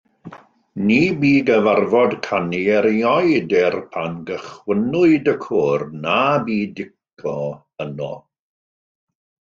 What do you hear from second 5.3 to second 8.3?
y côr na bu Dico yno.